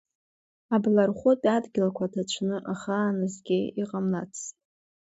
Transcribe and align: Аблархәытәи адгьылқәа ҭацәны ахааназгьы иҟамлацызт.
Аблархәытәи 0.75 1.49
адгьылқәа 1.55 2.11
ҭацәны 2.11 2.55
ахааназгьы 2.71 3.59
иҟамлацызт. 3.81 4.55